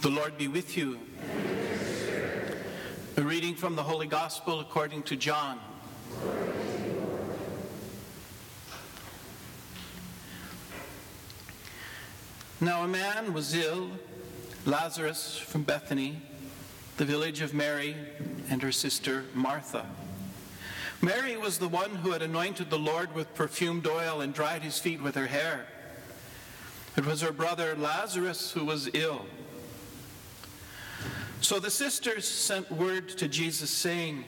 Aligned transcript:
The 0.00 0.08
Lord 0.08 0.38
be 0.38 0.48
with 0.48 0.78
you. 0.78 0.98
A 3.18 3.22
reading 3.22 3.54
from 3.54 3.76
the 3.76 3.82
Holy 3.82 4.06
Gospel 4.06 4.60
according 4.60 5.02
to 5.02 5.16
John. 5.16 5.60
Now 12.62 12.82
a 12.82 12.88
man 12.88 13.34
was 13.34 13.54
ill, 13.54 13.90
Lazarus 14.64 15.36
from 15.36 15.64
Bethany, 15.64 16.22
the 16.96 17.04
village 17.04 17.42
of 17.42 17.52
Mary 17.52 17.94
and 18.48 18.62
her 18.62 18.72
sister 18.72 19.26
Martha. 19.34 19.84
Mary 21.02 21.36
was 21.36 21.58
the 21.58 21.68
one 21.68 21.96
who 21.96 22.12
had 22.12 22.22
anointed 22.22 22.70
the 22.70 22.78
Lord 22.78 23.14
with 23.14 23.34
perfumed 23.34 23.86
oil 23.86 24.22
and 24.22 24.32
dried 24.32 24.62
his 24.62 24.78
feet 24.78 25.02
with 25.02 25.14
her 25.14 25.26
hair. 25.26 25.66
It 26.96 27.04
was 27.04 27.20
her 27.20 27.32
brother 27.32 27.76
Lazarus 27.76 28.52
who 28.52 28.64
was 28.64 28.88
ill. 28.94 29.26
So 31.40 31.58
the 31.58 31.70
sisters 31.70 32.28
sent 32.28 32.70
word 32.70 33.08
to 33.10 33.26
Jesus 33.26 33.70
saying, 33.70 34.24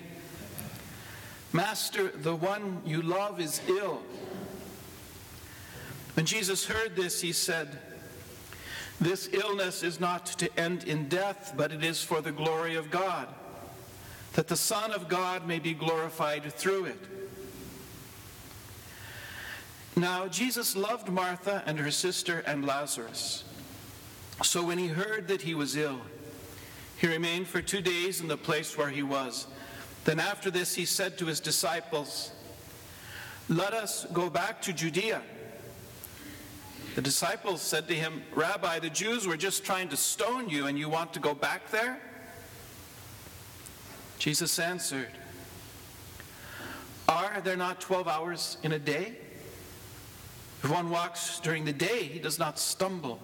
Master, 1.53 2.09
the 2.09 2.35
one 2.35 2.81
you 2.87 3.03
love 3.03 3.39
is 3.39 3.61
ill. 3.69 4.01
When 6.15 6.25
Jesus 6.25 6.65
heard 6.65 6.97
this, 6.97 7.21
he 7.21 7.33
said, 7.33 7.79
This 9.01 9.29
illness 9.33 9.83
is 9.83 10.01
not 10.01 10.27
to 10.39 10.59
end 10.59 10.85
in 10.85 11.09
death, 11.09 11.53
but 11.57 11.71
it 11.71 11.85
is 11.85 12.03
for 12.03 12.23
the 12.23 12.33
glory 12.33 12.75
of 12.77 12.91
God, 12.91 13.29
that 14.33 14.49
the 14.49 14.57
Son 14.57 14.93
of 14.93 15.09
God 15.09 15.47
may 15.47 15.59
be 15.59 15.75
glorified 15.75 16.51
through 16.53 16.87
it. 16.87 16.99
Now, 19.95 20.27
Jesus 20.27 20.75
loved 20.75 21.11
Martha 21.11 21.63
and 21.67 21.79
her 21.79 21.91
sister 21.91 22.43
and 22.47 22.65
Lazarus. 22.65 23.45
So 24.43 24.65
when 24.65 24.79
he 24.79 24.89
heard 24.89 25.29
that 25.29 25.43
he 25.43 25.55
was 25.55 25.77
ill, 25.77 26.01
he 27.03 27.09
remained 27.09 27.49
for 27.49 27.61
two 27.61 27.81
days 27.81 28.21
in 28.21 28.29
the 28.29 28.37
place 28.37 28.79
where 28.79 28.89
he 28.89 29.03
was. 29.03 29.49
Then 30.05 30.21
after 30.21 30.53
this, 30.53 30.77
he 30.77 30.85
said 30.85 31.19
to 31.19 31.27
his 31.27 31.41
disciples, 31.41 32.31
Let 33.49 33.75
us 33.75 34.07
go 34.13 34.31
back 34.31 34.63
to 34.63 34.73
Judea. 34.73 35.21
The 36.95 37.03
disciples 37.03 37.61
said 37.61 37.89
to 37.89 37.95
him, 37.95 38.23
Rabbi, 38.33 38.79
the 38.79 38.89
Jews 38.89 39.27
were 39.27 39.37
just 39.37 39.65
trying 39.65 39.89
to 39.89 39.97
stone 39.97 40.49
you, 40.49 40.67
and 40.67 40.79
you 40.79 40.89
want 40.89 41.13
to 41.15 41.19
go 41.19 41.35
back 41.35 41.73
there? 41.73 41.99
Jesus 44.21 44.61
answered, 44.61 45.11
Are 47.09 47.41
there 47.41 47.57
not 47.57 47.81
12 47.81 48.07
hours 48.07 48.59
in 48.63 48.71
a 48.71 48.79
day? 48.79 49.17
If 50.63 50.71
one 50.71 50.89
walks 50.89 51.41
during 51.41 51.65
the 51.65 51.73
day, 51.73 52.05
he 52.05 52.21
does 52.21 52.39
not 52.39 52.61
stumble, 52.61 53.19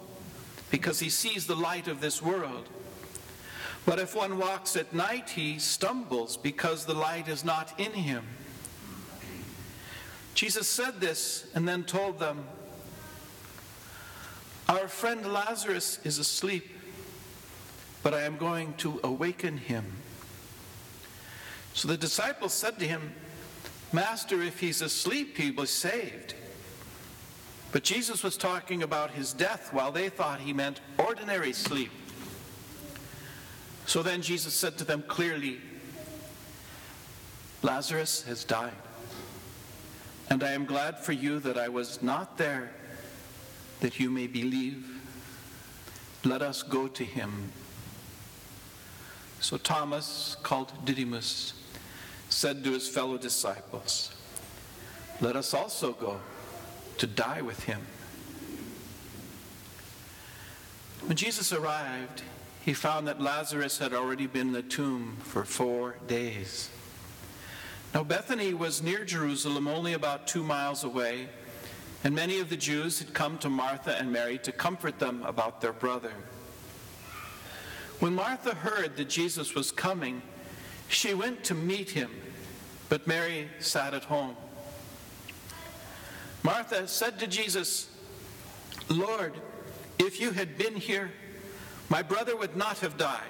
because 0.72 0.98
he 0.98 1.10
sees 1.10 1.47
the 1.47 1.55
light 1.55 1.86
of 1.86 2.00
this 2.00 2.20
world. 2.20 2.69
But 3.89 3.98
if 3.98 4.14
one 4.14 4.36
walks 4.36 4.77
at 4.77 4.92
night, 4.92 5.31
he 5.31 5.58
stumbles 5.58 6.36
because 6.36 6.84
the 6.84 6.92
light 6.92 7.27
is 7.27 7.42
not 7.42 7.72
in 7.81 7.91
him. 7.92 8.22
Jesus 10.34 10.69
said 10.69 11.00
this 11.00 11.47
and 11.55 11.67
then 11.67 11.84
told 11.84 12.19
them, 12.19 12.44
Our 14.69 14.89
friend 14.89 15.33
Lazarus 15.33 16.00
is 16.05 16.19
asleep, 16.19 16.69
but 18.03 18.12
I 18.12 18.25
am 18.25 18.36
going 18.36 18.75
to 18.75 19.00
awaken 19.03 19.56
him. 19.56 19.86
So 21.72 21.89
the 21.89 21.97
disciples 21.97 22.53
said 22.53 22.78
to 22.81 22.86
him, 22.86 23.14
Master, 23.91 24.42
if 24.42 24.61
he's 24.61 24.83
asleep, 24.83 25.39
he 25.39 25.50
was 25.50 25.70
saved. 25.70 26.34
But 27.72 27.84
Jesus 27.84 28.22
was 28.22 28.36
talking 28.36 28.83
about 28.83 29.12
his 29.12 29.33
death 29.33 29.72
while 29.72 29.92
they 29.92 30.11
thought 30.11 30.41
he 30.41 30.53
meant 30.53 30.83
ordinary 30.98 31.55
sleep. 31.55 31.91
So 33.89 34.03
then 34.03 34.20
Jesus 34.20 34.53
said 34.53 34.77
to 34.78 34.84
them 34.84 35.03
clearly, 35.08 35.56
Lazarus 37.62 38.22
has 38.25 38.44
died. 38.44 38.75
And 40.28 40.44
I 40.44 40.53
am 40.53 40.66
glad 40.66 40.99
for 40.99 41.12
you 41.12 41.38
that 41.38 41.56
I 41.56 41.71
was 41.71 42.03
not 42.03 42.37
there, 42.37 42.71
that 43.81 43.99
you 43.99 44.10
may 44.10 44.26
believe. 44.26 44.87
Let 46.22 46.43
us 46.43 46.62
go 46.62 46.87
to 46.87 47.03
him. 47.03 47.50
So 49.41 49.56
Thomas, 49.56 50.37
called 50.43 50.70
Didymus, 50.84 51.55
said 52.28 52.62
to 52.65 52.72
his 52.72 52.87
fellow 52.87 53.16
disciples, 53.16 54.15
Let 55.22 55.34
us 55.34 55.55
also 55.55 55.94
go 55.94 56.20
to 56.99 57.06
die 57.06 57.41
with 57.41 57.62
him. 57.65 57.81
When 61.06 61.16
Jesus 61.16 61.55
arrived, 61.55 62.20
he 62.69 62.75
found 62.75 63.09
that 63.09 63.19
Lazarus 63.19 63.79
had 63.79 63.95
already 63.95 64.27
been 64.27 64.49
in 64.49 64.53
the 64.53 64.61
tomb 64.61 65.17
for 65.21 65.43
four 65.43 65.97
days. 66.06 66.69
Now, 67.95 68.05
Bethany 68.05 68.53
was 68.53 68.83
near 68.83 69.06
Jerusalem, 69.06 69.67
only 69.67 69.95
about 69.95 70.27
two 70.27 70.43
miles 70.43 70.84
away, 70.84 71.31
and 72.05 72.15
many 72.15 72.41
of 72.41 72.51
the 72.51 72.59
Jews 72.59 72.99
had 72.99 73.15
come 73.15 73.39
to 73.39 73.49
Martha 73.49 73.97
and 73.97 74.12
Mary 74.12 74.37
to 74.41 74.53
comfort 74.53 74.99
them 74.99 75.23
about 75.23 75.62
their 75.62 75.73
brother. 75.73 76.12
When 78.01 78.15
Martha 78.15 78.55
heard 78.55 78.99
that 78.99 79.09
Jesus 79.09 79.55
was 79.55 79.73
coming, 79.73 80.21
she 80.89 81.15
went 81.15 81.45
to 81.45 81.55
meet 81.55 81.89
him, 81.89 82.11
but 82.91 83.06
Mary 83.06 83.49
sat 83.61 83.95
at 83.95 84.05
home. 84.05 84.37
Martha 86.43 86.87
said 86.87 87.19
to 87.21 87.27
Jesus, 87.27 87.89
Lord, 88.91 89.33
if 89.99 90.21
you 90.21 90.33
had 90.33 90.59
been 90.59 90.77
here, 90.77 91.11
my 91.88 92.03
brother 92.03 92.37
would 92.37 92.56
not 92.56 92.78
have 92.81 92.97
died. 92.97 93.22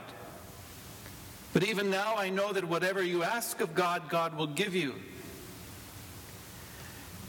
But 1.53 1.65
even 1.65 1.91
now 1.91 2.17
I 2.17 2.29
know 2.29 2.53
that 2.53 2.65
whatever 2.65 3.03
you 3.03 3.23
ask 3.23 3.61
of 3.61 3.75
God, 3.75 4.09
God 4.09 4.37
will 4.37 4.47
give 4.47 4.75
you. 4.75 4.95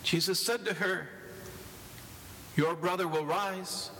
Jesus 0.03 0.39
said 0.39 0.65
to 0.65 0.73
her, 0.73 1.07
Your 2.55 2.75
brother 2.75 3.07
will 3.07 3.25
rise. 3.25 3.91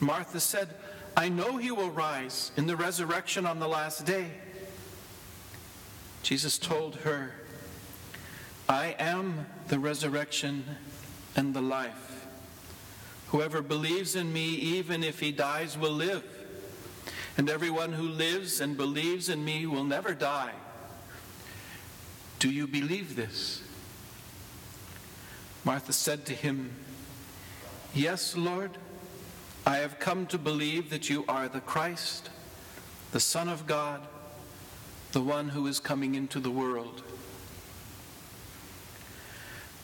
Martha 0.00 0.40
said, 0.40 0.68
I 1.16 1.28
know 1.28 1.56
he 1.56 1.70
will 1.70 1.90
rise 1.90 2.52
in 2.56 2.66
the 2.66 2.76
resurrection 2.76 3.44
on 3.44 3.58
the 3.58 3.68
last 3.68 4.06
day. 4.06 4.30
Jesus 6.22 6.58
told 6.58 6.96
her, 6.96 7.32
I 8.68 8.94
am 8.98 9.46
the 9.68 9.78
resurrection 9.78 10.64
and 11.34 11.54
the 11.54 11.62
life. 11.62 12.07
Whoever 13.30 13.60
believes 13.60 14.16
in 14.16 14.32
me, 14.32 14.54
even 14.54 15.04
if 15.04 15.20
he 15.20 15.32
dies, 15.32 15.76
will 15.76 15.92
live. 15.92 16.24
And 17.36 17.48
everyone 17.48 17.92
who 17.92 18.08
lives 18.08 18.60
and 18.60 18.76
believes 18.76 19.28
in 19.28 19.44
me 19.44 19.66
will 19.66 19.84
never 19.84 20.14
die. 20.14 20.52
Do 22.38 22.50
you 22.50 22.66
believe 22.66 23.16
this? 23.16 23.62
Martha 25.64 25.92
said 25.92 26.24
to 26.26 26.34
him, 26.34 26.70
Yes, 27.94 28.36
Lord, 28.36 28.70
I 29.66 29.78
have 29.78 29.98
come 29.98 30.26
to 30.26 30.38
believe 30.38 30.88
that 30.90 31.10
you 31.10 31.24
are 31.28 31.48
the 31.48 31.60
Christ, 31.60 32.30
the 33.12 33.20
Son 33.20 33.48
of 33.48 33.66
God, 33.66 34.00
the 35.12 35.20
one 35.20 35.50
who 35.50 35.66
is 35.66 35.80
coming 35.80 36.14
into 36.14 36.40
the 36.40 36.50
world. 36.50 37.02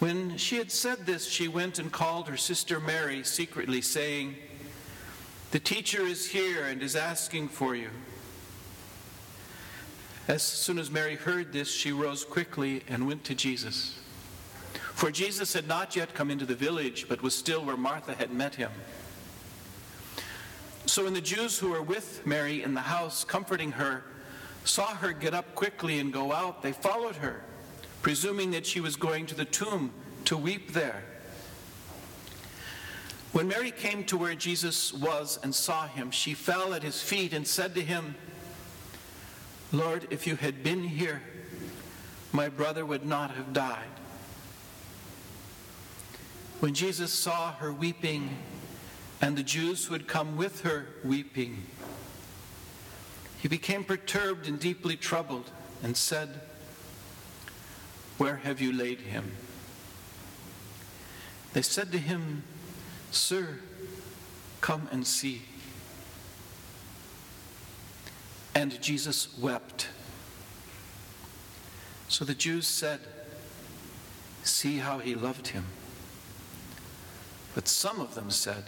When 0.04 0.36
she 0.36 0.58
had 0.58 0.70
said 0.70 1.06
this, 1.06 1.26
she 1.26 1.48
went 1.48 1.78
and 1.78 1.90
called 1.90 2.28
her 2.28 2.36
sister 2.36 2.78
Mary 2.78 3.24
secretly, 3.24 3.80
saying, 3.80 4.34
The 5.50 5.58
teacher 5.58 6.02
is 6.02 6.28
here 6.28 6.64
and 6.64 6.82
is 6.82 6.94
asking 6.94 7.48
for 7.48 7.74
you. 7.74 7.88
As 10.28 10.42
soon 10.42 10.78
as 10.78 10.90
Mary 10.90 11.14
heard 11.16 11.54
this, 11.54 11.72
she 11.72 11.90
rose 11.90 12.22
quickly 12.22 12.82
and 12.86 13.06
went 13.06 13.24
to 13.24 13.34
Jesus. 13.34 13.98
For 14.92 15.10
Jesus 15.10 15.54
had 15.54 15.66
not 15.66 15.96
yet 15.96 16.12
come 16.12 16.30
into 16.30 16.44
the 16.44 16.54
village, 16.54 17.06
but 17.08 17.22
was 17.22 17.34
still 17.34 17.64
where 17.64 17.78
Martha 17.78 18.12
had 18.12 18.30
met 18.30 18.56
him. 18.56 18.72
So 20.84 21.04
when 21.04 21.14
the 21.14 21.22
Jews 21.22 21.58
who 21.58 21.70
were 21.70 21.82
with 21.82 22.26
Mary 22.26 22.62
in 22.62 22.74
the 22.74 22.82
house, 22.82 23.24
comforting 23.24 23.72
her, 23.72 24.04
saw 24.64 24.96
her 24.96 25.12
get 25.12 25.32
up 25.32 25.54
quickly 25.54 25.98
and 25.98 26.12
go 26.12 26.30
out, 26.30 26.60
they 26.60 26.72
followed 26.72 27.16
her 27.16 27.42
presuming 28.04 28.50
that 28.50 28.66
she 28.66 28.82
was 28.82 28.96
going 28.96 29.24
to 29.24 29.34
the 29.34 29.46
tomb 29.46 29.90
to 30.26 30.36
weep 30.36 30.74
there. 30.74 31.02
When 33.32 33.48
Mary 33.48 33.70
came 33.70 34.04
to 34.04 34.18
where 34.18 34.34
Jesus 34.34 34.92
was 34.92 35.38
and 35.42 35.54
saw 35.54 35.88
him, 35.88 36.10
she 36.10 36.34
fell 36.34 36.74
at 36.74 36.82
his 36.82 37.00
feet 37.00 37.32
and 37.32 37.46
said 37.46 37.74
to 37.76 37.80
him, 37.80 38.14
Lord, 39.72 40.06
if 40.10 40.26
you 40.26 40.36
had 40.36 40.62
been 40.62 40.84
here, 40.84 41.22
my 42.30 42.50
brother 42.50 42.84
would 42.84 43.06
not 43.06 43.30
have 43.30 43.54
died. 43.54 43.88
When 46.60 46.74
Jesus 46.74 47.10
saw 47.10 47.52
her 47.52 47.72
weeping, 47.72 48.36
and 49.22 49.34
the 49.34 49.42
Jews 49.42 49.86
who 49.86 49.94
had 49.94 50.06
come 50.06 50.36
with 50.36 50.60
her 50.60 50.88
weeping, 51.02 51.64
he 53.40 53.48
became 53.48 53.82
perturbed 53.82 54.46
and 54.46 54.60
deeply 54.60 54.94
troubled 54.94 55.50
and 55.82 55.96
said, 55.96 56.42
where 58.18 58.36
have 58.36 58.60
you 58.60 58.72
laid 58.72 59.00
him? 59.00 59.32
They 61.52 61.62
said 61.62 61.92
to 61.92 61.98
him, 61.98 62.42
Sir, 63.10 63.60
come 64.60 64.88
and 64.90 65.06
see. 65.06 65.42
And 68.54 68.80
Jesus 68.80 69.36
wept. 69.38 69.88
So 72.08 72.24
the 72.24 72.34
Jews 72.34 72.66
said, 72.66 73.00
See 74.42 74.78
how 74.78 74.98
he 74.98 75.14
loved 75.14 75.48
him. 75.48 75.64
But 77.54 77.68
some 77.68 78.00
of 78.00 78.14
them 78.14 78.30
said, 78.30 78.64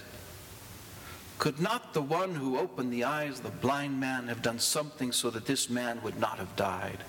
Could 1.39 1.61
not 1.61 1.93
the 1.93 2.03
one 2.03 2.35
who 2.35 2.59
opened 2.59 2.93
the 2.93 3.05
eyes 3.05 3.39
of 3.39 3.43
the 3.43 3.51
blind 3.51 4.01
man 4.01 4.29
have 4.29 4.43
done 4.43 4.59
something 4.59 5.13
so 5.13 5.29
that 5.31 5.47
this 5.47 5.69
man 5.69 6.01
would 6.03 6.19
not 6.19 6.39
have 6.39 6.55
died? 6.57 7.05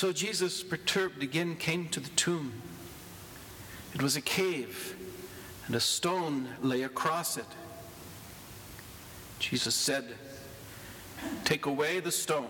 So 0.00 0.14
Jesus, 0.14 0.62
perturbed 0.62 1.22
again, 1.22 1.56
came 1.56 1.86
to 1.90 2.00
the 2.00 2.08
tomb. 2.16 2.54
It 3.92 4.00
was 4.00 4.16
a 4.16 4.22
cave, 4.22 4.96
and 5.66 5.76
a 5.76 5.80
stone 5.80 6.48
lay 6.62 6.84
across 6.84 7.36
it. 7.36 7.44
Jesus 9.40 9.74
said, 9.74 10.14
Take 11.44 11.66
away 11.66 12.00
the 12.00 12.10
stone. 12.10 12.48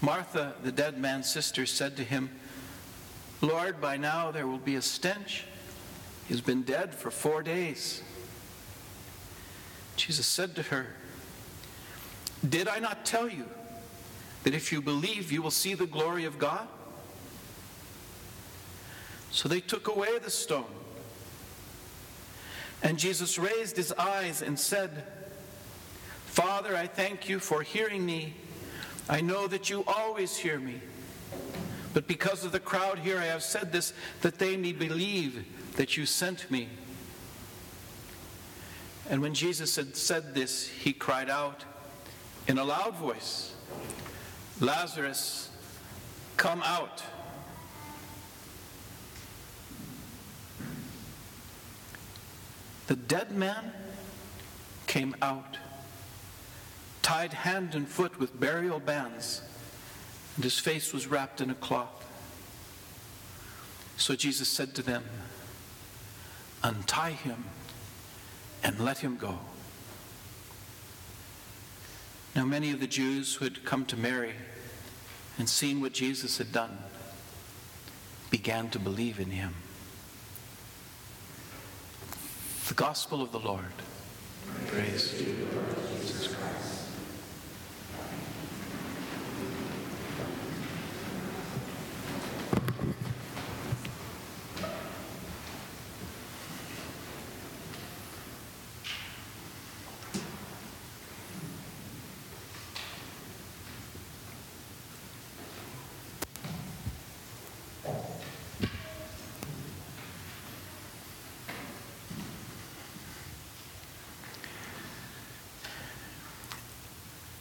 Martha, 0.00 0.54
the 0.62 0.72
dead 0.72 0.96
man's 0.96 1.28
sister, 1.28 1.66
said 1.66 1.98
to 1.98 2.02
him, 2.02 2.30
Lord, 3.42 3.78
by 3.78 3.98
now 3.98 4.30
there 4.30 4.46
will 4.46 4.56
be 4.56 4.76
a 4.76 4.82
stench. 4.82 5.44
He's 6.28 6.40
been 6.40 6.62
dead 6.62 6.94
for 6.94 7.10
four 7.10 7.42
days. 7.42 8.02
Jesus 9.96 10.26
said 10.26 10.56
to 10.56 10.62
her, 10.62 10.86
Did 12.48 12.68
I 12.68 12.78
not 12.78 13.04
tell 13.04 13.28
you 13.28 13.44
that 14.44 14.54
if 14.54 14.72
you 14.72 14.80
believe, 14.80 15.30
you 15.30 15.42
will 15.42 15.50
see 15.50 15.74
the 15.74 15.86
glory 15.86 16.24
of 16.24 16.38
God? 16.38 16.66
So 19.30 19.48
they 19.48 19.60
took 19.60 19.88
away 19.88 20.18
the 20.18 20.30
stone. 20.30 20.64
And 22.82 22.98
Jesus 22.98 23.38
raised 23.38 23.76
his 23.76 23.92
eyes 23.92 24.42
and 24.42 24.58
said, 24.58 25.04
Father, 26.26 26.76
I 26.76 26.86
thank 26.86 27.28
you 27.28 27.38
for 27.38 27.62
hearing 27.62 28.06
me. 28.06 28.34
I 29.08 29.20
know 29.20 29.46
that 29.46 29.68
you 29.68 29.84
always 29.86 30.36
hear 30.36 30.58
me. 30.58 30.80
But 31.92 32.06
because 32.06 32.44
of 32.44 32.52
the 32.52 32.60
crowd 32.60 32.98
here, 33.00 33.18
I 33.18 33.26
have 33.26 33.42
said 33.42 33.72
this, 33.72 33.92
that 34.22 34.38
they 34.38 34.56
may 34.56 34.72
believe 34.72 35.44
that 35.76 35.96
you 35.96 36.06
sent 36.06 36.50
me. 36.50 36.68
And 39.08 39.20
when 39.20 39.34
Jesus 39.34 39.74
had 39.74 39.96
said 39.96 40.34
this, 40.34 40.68
he 40.68 40.92
cried 40.92 41.28
out 41.28 41.64
in 42.46 42.58
a 42.58 42.64
loud 42.64 42.94
voice, 42.94 43.54
Lazarus, 44.60 45.48
come 46.36 46.62
out. 46.62 47.02
The 52.88 52.96
dead 52.96 53.32
man 53.32 53.72
came 54.86 55.16
out, 55.22 55.56
tied 57.00 57.32
hand 57.32 57.74
and 57.74 57.88
foot 57.88 58.18
with 58.18 58.38
burial 58.38 58.80
bands, 58.80 59.40
and 60.34 60.44
his 60.44 60.58
face 60.58 60.92
was 60.92 61.06
wrapped 61.06 61.40
in 61.40 61.48
a 61.48 61.54
cloth. 61.54 62.06
So 63.96 64.14
Jesus 64.14 64.48
said 64.48 64.74
to 64.74 64.82
them, 64.82 65.04
Untie 66.62 67.12
him 67.12 67.44
and 68.62 68.78
let 68.78 68.98
him 68.98 69.16
go. 69.16 69.38
Now, 72.34 72.44
many 72.44 72.70
of 72.70 72.80
the 72.80 72.86
Jews 72.86 73.34
who 73.34 73.44
had 73.44 73.64
come 73.64 73.84
to 73.86 73.96
Mary 73.96 74.34
and 75.40 75.48
seeing 75.48 75.80
what 75.80 75.94
Jesus 75.94 76.36
had 76.36 76.52
done 76.52 76.76
began 78.30 78.68
to 78.68 78.78
believe 78.78 79.18
in 79.18 79.30
him. 79.30 79.54
The 82.68 82.74
gospel 82.74 83.22
of 83.22 83.32
the 83.32 83.38
Lord. 83.38 83.72
Praise 84.66 85.14
to 85.14 85.24
you, 85.24 85.48
Lord 85.54 85.76
Jesus 85.96 86.26
Christ. 86.26 86.79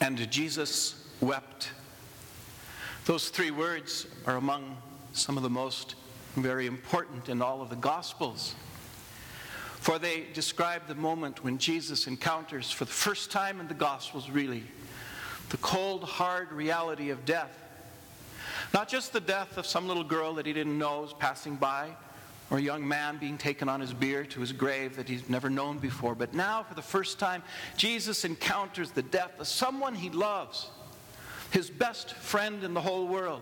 And 0.02 0.32
Jesus 0.32 1.08
wept. 1.20 1.72
Those 3.06 3.30
three 3.30 3.52
words 3.52 4.08
are 4.26 4.38
among 4.38 4.78
some 5.14 5.36
of 5.36 5.44
the 5.44 5.50
most 5.50 5.96
very 6.36 6.68
important 6.68 7.28
in 7.28 7.42
all 7.42 7.62
of 7.62 7.70
the 7.70 7.76
Gospels. 7.76 8.56
For 9.80 10.00
they 10.00 10.26
describe 10.34 10.88
the 10.88 10.96
moment 10.96 11.44
when 11.44 11.58
Jesus 11.58 12.08
encounters, 12.08 12.72
for 12.72 12.86
the 12.86 12.92
first 12.92 13.32
time 13.32 13.60
in 13.60 13.68
the 13.68 13.74
Gospels, 13.74 14.30
really, 14.30 14.64
the 15.50 15.58
cold, 15.58 16.04
hard 16.04 16.52
reality 16.52 17.10
of 17.10 17.26
death. 17.26 17.58
Not 18.74 18.88
just 18.88 19.14
the 19.14 19.20
death 19.20 19.58
of 19.58 19.66
some 19.66 19.88
little 19.88 20.04
girl 20.04 20.34
that 20.36 20.46
he 20.46 20.54
didn't 20.54 20.78
know 20.78 21.02
was 21.02 21.14
passing 21.14 21.56
by, 21.56 21.90
or 22.52 22.58
a 22.58 22.62
young 22.62 22.88
man 22.88 23.18
being 23.18 23.38
taken 23.38 23.70
on 23.70 23.80
his 23.80 23.94
bier 23.94 24.24
to 24.26 24.40
his 24.40 24.52
grave 24.52 24.96
that 24.96 25.08
he's 25.08 25.30
never 25.30 25.50
known 25.50 25.78
before. 25.78 26.16
But 26.16 26.34
now, 26.34 26.64
for 26.64 26.74
the 26.74 26.82
first 26.82 27.20
time, 27.20 27.44
Jesus 27.78 28.26
encounters 28.26 28.92
the 28.92 29.04
death 29.04 29.40
of 29.40 29.48
someone 29.48 29.94
he 29.94 30.10
loves, 30.10 30.70
his 31.52 31.70
best 31.70 32.14
friend 32.14 32.64
in 32.64 32.74
the 32.74 32.82
whole 32.82 33.08
world, 33.08 33.42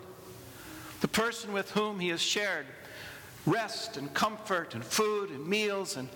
the 1.01 1.07
person 1.07 1.53
with 1.53 1.71
whom 1.71 1.99
he 1.99 2.09
has 2.09 2.21
shared 2.21 2.65
rest 3.45 3.95
and 3.95 4.13
comfort 4.13 4.75
and 4.75 4.83
food 4.83 5.29
and 5.29 5.47
meals, 5.47 5.95
and 5.95 6.09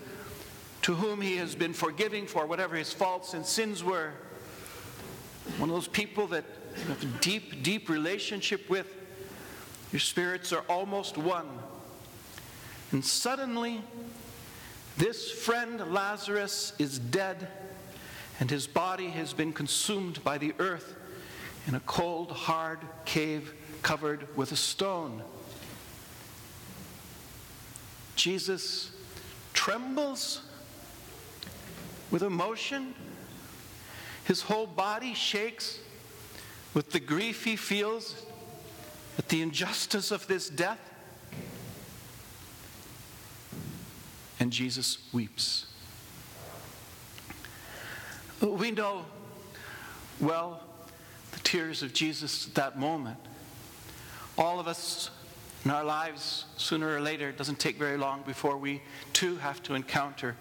to 0.82 0.94
whom 0.96 1.22
he 1.22 1.38
has 1.38 1.56
been 1.56 1.74
forgiving 1.74 2.28
for 2.28 2.46
whatever 2.46 2.76
his 2.76 2.92
faults 2.92 3.34
and 3.34 3.46
sins 3.46 3.84
were. 3.84 4.12
One 5.58 5.70
of 5.70 5.76
those 5.76 5.88
people 5.88 6.28
that 6.28 6.44
you 6.78 6.84
have 6.86 7.04
a 7.04 7.20
deep, 7.20 7.64
deep 7.64 7.90
relationship 7.90 8.70
with. 8.70 8.88
Your 9.92 10.00
spirits 10.00 10.54
are 10.54 10.64
almost 10.70 11.18
one. 11.18 11.48
And 12.92 13.04
suddenly, 13.04 13.82
this 14.98 15.32
friend 15.32 15.94
Lazarus 15.94 16.74
is 16.78 17.00
dead, 17.00 17.48
and 18.40 18.50
his 18.50 18.68
body 18.68 19.08
has 19.08 19.34
been 19.34 19.54
consumed 19.54 20.24
by 20.24 20.38
the 20.38 20.54
earth 20.60 20.96
in 21.68 21.76
a 21.76 21.80
cold, 21.82 22.32
hard 22.32 22.80
cave 23.06 23.54
covered 23.82 24.36
with 24.36 24.52
a 24.52 24.56
stone. 24.56 25.24
Jesus 28.16 28.92
trembles 29.54 30.42
with 32.12 32.24
emotion. 32.24 32.94
His 34.26 34.42
whole 34.42 34.68
body 34.68 35.14
shakes 35.14 35.80
with 36.74 36.92
the 36.92 37.00
grief 37.00 37.46
he 37.46 37.56
feels 37.56 38.26
at 39.18 39.30
the 39.30 39.42
injustice 39.42 40.12
of 40.12 40.28
this 40.28 40.50
death. 40.50 40.91
And 44.42 44.52
Jesus 44.52 44.98
weeps. 45.14 45.68
We 48.42 48.72
know 48.72 49.06
well 50.20 50.64
the 51.32 51.40
tears 51.42 51.84
of 51.84 51.94
Jesus 51.94 52.48
at 52.48 52.56
that 52.56 52.80
moment. 52.80 53.20
All 54.40 54.60
of 54.60 54.68
us 54.68 55.12
in 55.64 55.70
our 55.70 55.84
lives, 55.84 56.46
sooner 56.58 56.92
or 56.92 57.00
later, 57.00 57.30
it 57.30 57.38
doesn't 57.38 57.60
take 57.60 57.78
very 57.78 57.98
long 57.98 58.24
before 58.24 58.58
we 58.58 58.82
too 59.14 59.36
have 59.36 59.62
to 59.62 59.76
encounter 59.76 60.36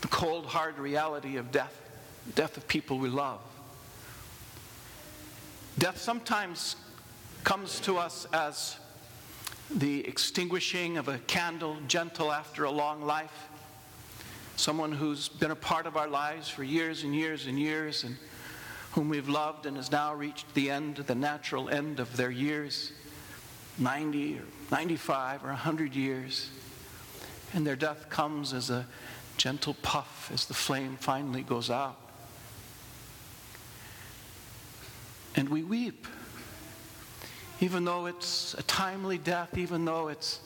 the 0.00 0.08
cold, 0.08 0.44
hard 0.44 0.76
reality 0.76 1.36
of 1.36 1.52
death, 1.52 1.80
death 2.34 2.56
of 2.56 2.66
people 2.66 2.98
we 2.98 3.08
love. 3.08 3.38
Death 5.78 5.98
sometimes 5.98 6.74
comes 7.44 7.78
to 7.78 7.98
us 7.98 8.26
as 8.32 8.78
the 9.70 10.06
extinguishing 10.06 10.96
of 10.96 11.08
a 11.08 11.18
candle, 11.18 11.76
gentle 11.86 12.32
after 12.32 12.64
a 12.64 12.70
long 12.70 13.02
life. 13.02 13.48
Someone 14.56 14.92
who's 14.92 15.28
been 15.28 15.50
a 15.50 15.56
part 15.56 15.86
of 15.86 15.96
our 15.96 16.08
lives 16.08 16.48
for 16.48 16.64
years 16.64 17.02
and 17.04 17.14
years 17.14 17.46
and 17.46 17.58
years, 17.58 18.04
and 18.04 18.16
whom 18.92 19.08
we've 19.08 19.28
loved 19.28 19.66
and 19.66 19.76
has 19.76 19.92
now 19.92 20.14
reached 20.14 20.52
the 20.54 20.70
end, 20.70 20.96
the 20.96 21.14
natural 21.14 21.68
end 21.68 22.00
of 22.00 22.16
their 22.16 22.30
years 22.30 22.92
90 23.78 24.38
or 24.38 24.42
95 24.72 25.44
or 25.44 25.48
100 25.48 25.94
years. 25.94 26.50
And 27.54 27.66
their 27.66 27.76
death 27.76 28.10
comes 28.10 28.52
as 28.52 28.70
a 28.70 28.86
gentle 29.36 29.74
puff 29.82 30.30
as 30.34 30.46
the 30.46 30.54
flame 30.54 30.96
finally 30.98 31.42
goes 31.42 31.70
out. 31.70 31.96
And 35.36 35.48
we 35.48 35.62
weep 35.62 36.08
even 37.60 37.84
though 37.84 38.06
it's 38.06 38.54
a 38.54 38.62
timely 38.62 39.18
death, 39.18 39.56
even 39.58 39.84
though 39.84 40.08
it's 40.08 40.40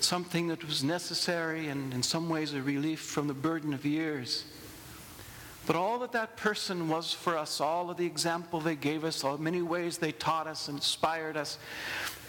something 0.00 0.48
that 0.48 0.64
was 0.64 0.82
necessary 0.82 1.68
and 1.68 1.92
in 1.92 2.02
some 2.02 2.28
ways 2.28 2.54
a 2.54 2.62
relief 2.62 3.00
from 3.00 3.26
the 3.26 3.34
burden 3.34 3.74
of 3.74 3.84
years. 3.84 4.44
But 5.66 5.76
all 5.76 5.98
that 5.98 6.12
that 6.12 6.36
person 6.36 6.88
was 6.88 7.12
for 7.12 7.36
us, 7.36 7.60
all 7.60 7.90
of 7.90 7.98
the 7.98 8.06
example 8.06 8.60
they 8.60 8.76
gave 8.76 9.04
us, 9.04 9.22
all 9.22 9.36
the 9.36 9.42
many 9.42 9.60
ways 9.60 9.98
they 9.98 10.12
taught 10.12 10.46
us, 10.46 10.68
inspired 10.68 11.36
us, 11.36 11.58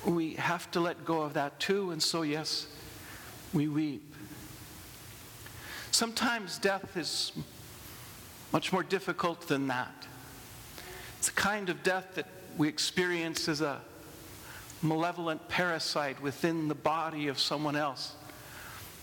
we 0.06 0.34
have 0.34 0.70
to 0.72 0.80
let 0.80 1.06
go 1.06 1.22
of 1.22 1.34
that 1.34 1.60
too. 1.60 1.92
And 1.92 2.04
so, 2.04 2.24
yes, 2.24 2.68
we 3.54 3.68
weep. 3.68 4.14
Sometimes 5.92 6.58
death 6.58 6.98
is 6.98 7.32
much 8.52 8.74
more 8.74 8.84
difficult 8.84 9.48
than 9.48 9.68
that. 9.68 10.08
It's 11.20 11.30
a 11.30 11.34
kind 11.34 11.70
of 11.70 11.84
death 11.84 12.16
that 12.16 12.28
we 12.58 12.68
experience 12.68 13.48
as 13.48 13.62
a 13.62 13.80
malevolent 14.82 15.48
parasite 15.48 16.22
within 16.22 16.68
the 16.68 16.76
body 16.76 17.28
of 17.28 17.40
someone 17.40 17.76
else 17.76 18.16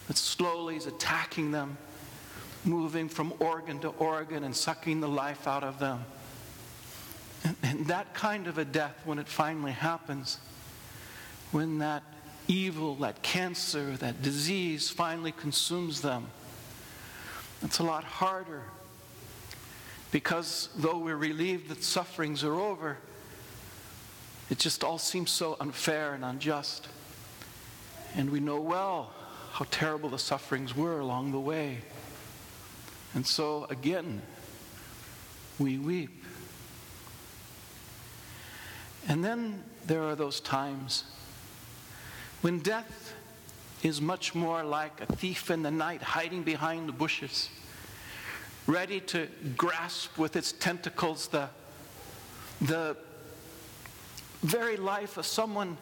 that 0.08 0.16
slowly 0.16 0.76
is 0.76 0.86
attacking 0.86 1.50
them, 1.50 1.76
moving 2.64 3.08
from 3.08 3.32
organ 3.38 3.78
to 3.80 3.88
organ 3.88 4.44
and 4.44 4.56
sucking 4.56 5.00
the 5.00 5.08
life 5.08 5.46
out 5.46 5.62
of 5.62 5.78
them. 5.78 6.04
And, 7.44 7.56
and 7.62 7.86
that 7.86 8.14
kind 8.14 8.46
of 8.46 8.58
a 8.58 8.64
death, 8.64 9.00
when 9.04 9.18
it 9.18 9.28
finally 9.28 9.72
happens, 9.72 10.38
when 11.52 11.78
that 11.78 12.02
evil, 12.48 12.94
that 12.96 13.22
cancer, 13.22 13.96
that 13.98 14.22
disease 14.22 14.90
finally 14.90 15.32
consumes 15.32 16.00
them, 16.00 16.26
it's 17.62 17.78
a 17.78 17.84
lot 17.84 18.04
harder. 18.04 18.62
Because 20.10 20.70
though 20.76 20.98
we're 20.98 21.16
relieved 21.16 21.68
that 21.68 21.84
sufferings 21.84 22.42
are 22.42 22.54
over, 22.54 22.96
it 24.50 24.58
just 24.58 24.82
all 24.82 24.98
seems 24.98 25.30
so 25.30 25.56
unfair 25.60 26.14
and 26.14 26.24
unjust. 26.24 26.88
And 28.16 28.30
we 28.30 28.40
know 28.40 28.60
well 28.60 29.12
how 29.52 29.66
terrible 29.70 30.08
the 30.08 30.18
sufferings 30.18 30.74
were 30.74 31.00
along 31.00 31.32
the 31.32 31.40
way. 31.40 31.78
And 33.14 33.26
so, 33.26 33.66
again, 33.70 34.22
we 35.58 35.78
weep. 35.78 36.24
And 39.06 39.24
then 39.24 39.62
there 39.86 40.02
are 40.02 40.14
those 40.14 40.40
times 40.40 41.04
when 42.40 42.60
death 42.60 43.14
is 43.82 44.00
much 44.00 44.34
more 44.34 44.62
like 44.62 45.00
a 45.00 45.06
thief 45.06 45.50
in 45.50 45.62
the 45.62 45.70
night 45.70 46.02
hiding 46.02 46.42
behind 46.42 46.88
the 46.88 46.92
bushes, 46.92 47.48
ready 48.66 49.00
to 49.00 49.28
grasp 49.56 50.18
with 50.18 50.36
its 50.36 50.52
tentacles 50.52 51.28
the, 51.28 51.48
the 52.60 52.96
very 54.42 54.76
life 54.76 55.16
of 55.16 55.26
someone 55.26 55.76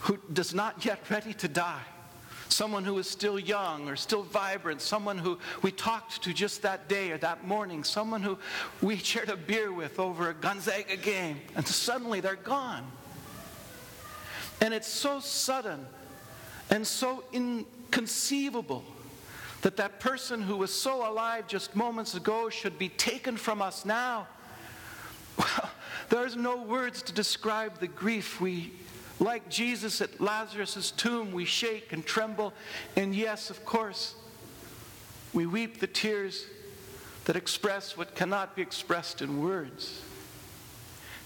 who 0.00 0.18
does 0.32 0.54
not 0.54 0.84
yet 0.84 0.98
ready 1.10 1.32
to 1.34 1.48
die. 1.48 1.82
Someone 2.48 2.84
who 2.84 2.98
is 2.98 3.08
still 3.08 3.38
young 3.38 3.88
or 3.88 3.96
still 3.96 4.22
vibrant, 4.22 4.80
someone 4.80 5.16
who 5.16 5.38
we 5.62 5.72
talked 5.72 6.22
to 6.22 6.32
just 6.32 6.62
that 6.62 6.88
day 6.88 7.10
or 7.10 7.18
that 7.18 7.46
morning, 7.46 7.82
someone 7.82 8.22
who 8.22 8.38
we 8.82 8.96
shared 8.96 9.30
a 9.30 9.36
beer 9.36 9.72
with 9.72 9.98
over 9.98 10.28
a 10.28 10.34
Gonzaga 10.34 10.96
game, 10.96 11.40
and 11.56 11.66
suddenly 11.66 12.20
they're 12.20 12.36
gone. 12.36 12.84
And 14.60 14.74
it's 14.74 14.86
so 14.86 15.20
sudden 15.20 15.86
and 16.70 16.86
so 16.86 17.24
inconceivable 17.32 18.84
that 19.62 19.78
that 19.78 19.98
person 19.98 20.42
who 20.42 20.58
was 20.58 20.72
so 20.72 21.10
alive 21.10 21.46
just 21.48 21.74
moments 21.74 22.14
ago 22.14 22.50
should 22.50 22.78
be 22.78 22.90
taken 22.90 23.36
from 23.36 23.62
us 23.62 23.84
now. 23.84 24.26
Well, 25.36 25.70
there's 26.08 26.36
no 26.36 26.62
words 26.62 27.02
to 27.02 27.12
describe 27.12 27.78
the 27.78 27.86
grief 27.86 28.40
we, 28.40 28.72
like 29.20 29.48
Jesus 29.48 30.00
at 30.00 30.20
Lazarus' 30.20 30.90
tomb, 30.90 31.32
we 31.32 31.44
shake 31.44 31.92
and 31.92 32.04
tremble. 32.04 32.52
And 32.96 33.14
yes, 33.14 33.50
of 33.50 33.64
course, 33.64 34.14
we 35.32 35.46
weep 35.46 35.80
the 35.80 35.86
tears 35.86 36.46
that 37.24 37.36
express 37.36 37.96
what 37.96 38.14
cannot 38.14 38.54
be 38.54 38.62
expressed 38.62 39.22
in 39.22 39.40
words. 39.42 40.02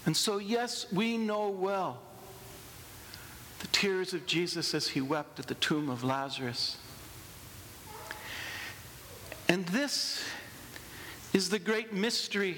And 0.05 0.15
so, 0.15 0.37
yes, 0.37 0.91
we 0.91 1.17
know 1.17 1.49
well 1.49 1.99
the 3.59 3.67
tears 3.67 4.13
of 4.13 4.25
Jesus 4.25 4.73
as 4.73 4.89
he 4.89 5.01
wept 5.01 5.39
at 5.39 5.47
the 5.47 5.55
tomb 5.55 5.89
of 5.89 6.03
Lazarus. 6.03 6.77
And 9.49 9.65
this 9.67 10.23
is 11.33 11.49
the 11.49 11.59
great 11.59 11.93
mystery 11.93 12.57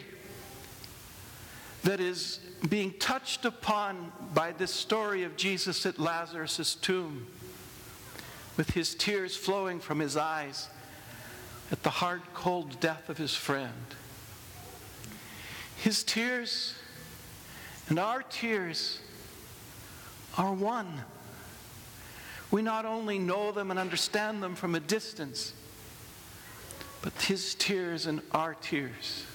that 1.83 1.99
is 1.99 2.39
being 2.69 2.93
touched 2.99 3.45
upon 3.45 4.11
by 4.33 4.51
this 4.51 4.71
story 4.71 5.23
of 5.23 5.35
Jesus 5.35 5.85
at 5.85 5.99
Lazarus' 5.99 6.75
tomb, 6.75 7.27
with 8.57 8.71
his 8.71 8.93
tears 8.93 9.35
flowing 9.35 9.79
from 9.79 9.99
his 9.99 10.15
eyes 10.15 10.69
at 11.71 11.81
the 11.83 11.89
hard, 11.89 12.21
cold 12.33 12.79
death 12.79 13.09
of 13.09 13.17
his 13.17 13.33
friend. 13.33 13.73
His 15.77 16.03
tears 16.03 16.75
and 17.89 17.97
our 17.97 18.21
tears 18.21 18.99
are 20.37 20.53
one. 20.53 21.01
We 22.51 22.61
not 22.61 22.85
only 22.85 23.17
know 23.17 23.51
them 23.51 23.71
and 23.71 23.79
understand 23.79 24.43
them 24.43 24.55
from 24.55 24.75
a 24.75 24.79
distance, 24.79 25.53
but 27.01 27.13
his 27.23 27.55
tears 27.55 28.05
and 28.05 28.21
our 28.33 28.53
tears 28.53 29.25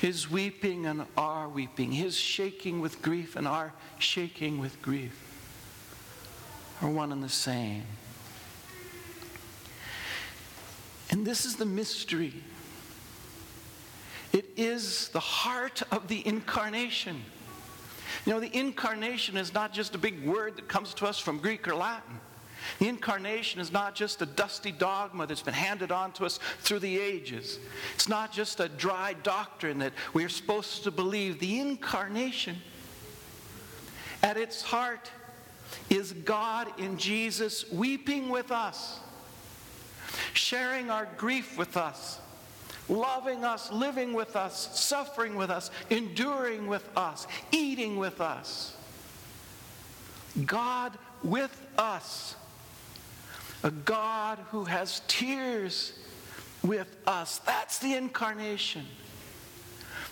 his 0.00 0.30
weeping 0.30 0.86
and 0.86 1.06
our 1.16 1.48
weeping, 1.48 1.92
his 1.92 2.16
shaking 2.16 2.80
with 2.80 3.00
grief 3.02 3.36
and 3.36 3.48
our 3.48 3.72
shaking 3.98 4.58
with 4.58 4.80
grief 4.82 5.22
are 6.82 6.90
one 6.90 7.12
and 7.12 7.22
the 7.22 7.28
same. 7.28 7.84
And 11.10 11.26
this 11.26 11.46
is 11.46 11.56
the 11.56 11.64
mystery. 11.64 12.34
It 14.32 14.46
is 14.56 15.08
the 15.08 15.20
heart 15.20 15.82
of 15.90 16.08
the 16.08 16.26
incarnation. 16.26 17.22
You 18.26 18.32
know, 18.32 18.40
the 18.40 18.54
incarnation 18.54 19.36
is 19.36 19.54
not 19.54 19.72
just 19.72 19.94
a 19.94 19.98
big 19.98 20.24
word 20.26 20.56
that 20.56 20.68
comes 20.68 20.92
to 20.94 21.06
us 21.06 21.18
from 21.18 21.38
Greek 21.38 21.66
or 21.66 21.74
Latin. 21.74 22.20
The 22.78 22.88
incarnation 22.88 23.60
is 23.60 23.72
not 23.72 23.94
just 23.94 24.22
a 24.22 24.26
dusty 24.26 24.72
dogma 24.72 25.26
that's 25.26 25.42
been 25.42 25.54
handed 25.54 25.92
on 25.92 26.12
to 26.12 26.24
us 26.24 26.38
through 26.60 26.80
the 26.80 26.98
ages. 26.98 27.58
It's 27.94 28.08
not 28.08 28.32
just 28.32 28.60
a 28.60 28.68
dry 28.68 29.14
doctrine 29.22 29.78
that 29.78 29.92
we 30.12 30.24
are 30.24 30.28
supposed 30.28 30.84
to 30.84 30.90
believe. 30.90 31.38
The 31.38 31.60
incarnation, 31.60 32.56
at 34.22 34.36
its 34.36 34.62
heart, 34.62 35.10
is 35.90 36.12
God 36.12 36.68
in 36.78 36.98
Jesus 36.98 37.70
weeping 37.70 38.28
with 38.28 38.50
us, 38.50 39.00
sharing 40.32 40.90
our 40.90 41.08
grief 41.16 41.58
with 41.58 41.76
us, 41.76 42.20
loving 42.88 43.44
us, 43.44 43.72
living 43.72 44.12
with 44.12 44.36
us, 44.36 44.78
suffering 44.78 45.34
with 45.34 45.50
us, 45.50 45.70
enduring 45.90 46.66
with 46.66 46.88
us, 46.96 47.26
eating 47.50 47.96
with 47.96 48.20
us. 48.20 48.76
God 50.44 50.92
with 51.22 51.66
us 51.78 52.36
a 53.66 53.70
God 53.72 54.38
who 54.52 54.62
has 54.62 55.02
tears 55.08 55.92
with 56.62 56.86
us. 57.04 57.38
That's 57.38 57.80
the 57.80 57.94
incarnation. 57.94 58.86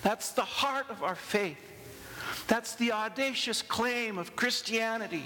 That's 0.03 0.33
the 0.33 0.43
heart 0.43 0.87
of 0.91 1.05
our 1.05 1.15
faith. 1.15 1.57
That's 2.49 2.75
the 2.75 2.91
audacious 2.91 3.63
claim 3.63 4.19
of 4.19 4.35
Christianity. 4.35 5.23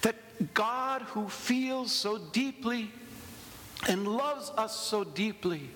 That 0.00 0.54
God, 0.54 1.02
who 1.02 1.28
feels 1.28 1.92
so 1.92 2.16
deeply 2.16 2.90
and 3.86 4.08
loves 4.08 4.50
us 4.56 4.74
so 4.74 5.04
deeply, 5.04 5.68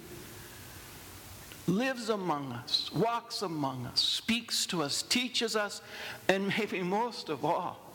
lives 1.67 2.09
among 2.09 2.53
us, 2.53 2.91
walks 2.95 3.43
among 3.43 3.85
us, 3.85 4.01
speaks 4.01 4.65
to 4.65 4.83
us, 4.83 5.03
teaches 5.03 5.57
us, 5.57 5.83
and 6.27 6.49
maybe 6.49 6.83
most 6.83 7.29
of 7.29 7.45
all, 7.45 7.90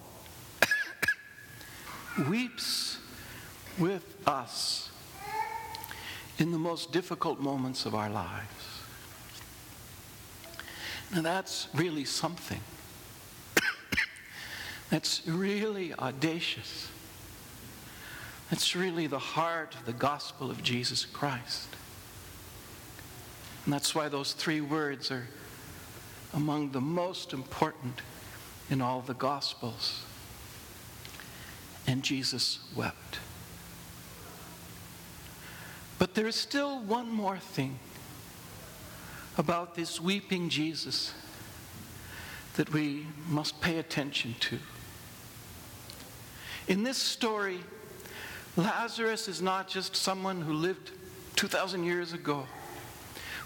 weeps 2.29 2.97
with 3.77 4.15
us 4.27 4.89
in 6.37 6.51
the 6.51 6.57
most 6.57 6.91
difficult 6.91 7.39
moments 7.39 7.85
of 7.85 7.95
our 7.95 8.09
lives. 8.09 8.75
Now, 11.13 11.21
that's 11.21 11.67
really 11.73 12.05
something. 12.05 12.59
that's 14.89 15.25
really 15.27 15.93
audacious. 15.93 16.89
That's 18.49 18.75
really 18.75 19.07
the 19.07 19.19
heart 19.19 19.75
of 19.75 19.85
the 19.85 19.93
gospel 19.93 20.51
of 20.51 20.61
Jesus 20.63 21.05
Christ. 21.05 21.69
And 23.65 23.73
that's 23.73 23.95
why 23.95 24.09
those 24.09 24.33
three 24.33 24.61
words 24.61 25.11
are 25.11 25.27
among 26.33 26.71
the 26.71 26.81
most 26.81 27.33
important 27.33 28.01
in 28.69 28.81
all 28.81 29.01
the 29.01 29.13
gospels. 29.13 30.03
And 31.87 32.03
Jesus 32.03 32.59
wept. 32.75 33.19
But 35.97 36.13
there 36.15 36.27
is 36.27 36.35
still 36.35 36.79
one 36.79 37.09
more 37.09 37.37
thing 37.37 37.79
about 39.37 39.75
this 39.75 39.99
weeping 39.99 40.49
Jesus 40.49 41.13
that 42.55 42.71
we 42.71 43.05
must 43.29 43.61
pay 43.61 43.77
attention 43.77 44.35
to. 44.39 44.59
In 46.67 46.83
this 46.83 46.97
story, 46.97 47.59
Lazarus 48.55 49.27
is 49.27 49.41
not 49.41 49.67
just 49.67 49.95
someone 49.95 50.41
who 50.41 50.53
lived 50.53 50.91
2,000 51.35 51.83
years 51.83 52.13
ago. 52.13 52.47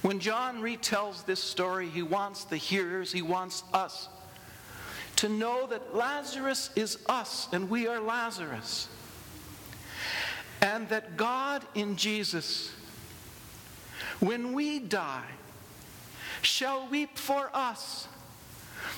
When 0.02 0.20
John 0.20 0.62
retells 0.62 1.26
this 1.26 1.44
story, 1.44 1.90
he 1.90 2.04
wants 2.04 2.46
the 2.46 2.58
hearers, 2.58 3.12
he 3.12 3.22
wants 3.22 3.64
us 3.74 4.08
to 5.20 5.28
know 5.28 5.68
that 5.68 5.94
Lazarus 5.94 6.70
is 6.78 6.98
us 7.10 7.50
and 7.52 7.70
we 7.70 7.88
are 7.88 8.00
Lazarus. 8.00 8.88
And 10.62 10.88
that 10.88 11.18
God 11.18 11.62
in 11.76 11.98
Jesus, 11.98 12.72
when 14.22 14.54
we 14.54 14.80
die, 14.80 15.28
shall 16.42 16.88
weep 16.88 17.18
for 17.18 17.50
us 17.54 18.08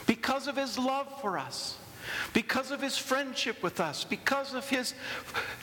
because 0.05 0.47
of 0.47 0.57
his 0.57 0.77
love 0.77 1.07
for 1.21 1.39
us, 1.39 1.79
because 2.33 2.69
of 2.69 2.83
his 2.83 2.99
friendship 2.99 3.63
with 3.63 3.79
us, 3.79 4.03
because 4.03 4.53
of 4.53 4.69
his 4.69 4.93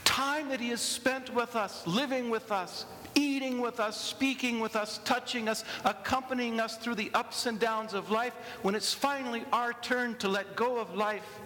time 0.04 0.48
that 0.48 0.58
he 0.58 0.70
has 0.70 0.80
spent 0.80 1.32
with 1.32 1.54
us, 1.54 1.86
living 1.86 2.30
with 2.30 2.50
us, 2.50 2.84
eating 3.14 3.60
with 3.60 3.80
us, 3.80 4.00
speaking 4.00 4.60
with 4.60 4.76
us, 4.76 5.00
touching 5.04 5.48
us, 5.48 5.64
accompanying 5.84 6.60
us 6.60 6.76
through 6.76 6.94
the 6.94 7.10
ups 7.14 7.46
and 7.46 7.58
downs 7.58 7.94
of 7.94 8.10
life, 8.10 8.34
when 8.62 8.74
it's 8.74 8.94
finally 8.94 9.44
our 9.52 9.72
turn 9.72 10.16
to 10.16 10.28
let 10.28 10.56
go 10.56 10.78
of 10.78 10.94
life, 10.94 11.38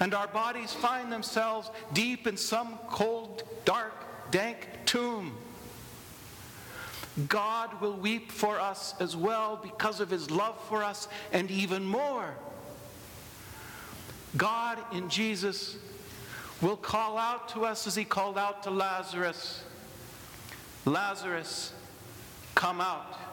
and 0.00 0.14
our 0.14 0.26
bodies 0.26 0.72
find 0.72 1.12
themselves 1.12 1.70
deep 1.92 2.26
in 2.26 2.36
some 2.36 2.78
cold, 2.88 3.42
dark, 3.64 4.30
dank 4.30 4.68
tomb. 4.86 5.36
God 7.28 7.80
will 7.80 7.96
weep 7.96 8.30
for 8.30 8.60
us 8.60 8.94
as 9.00 9.16
well 9.16 9.58
because 9.62 10.00
of 10.00 10.10
his 10.10 10.30
love 10.30 10.62
for 10.68 10.84
us, 10.84 11.08
and 11.32 11.50
even 11.50 11.84
more. 11.84 12.34
God 14.36 14.78
in 14.92 15.08
Jesus 15.08 15.78
will 16.60 16.76
call 16.76 17.16
out 17.16 17.48
to 17.50 17.64
us 17.64 17.86
as 17.86 17.94
he 17.94 18.04
called 18.04 18.38
out 18.38 18.62
to 18.64 18.70
Lazarus 18.70 19.62
Lazarus, 20.86 21.72
come 22.54 22.80
out. 22.80 23.25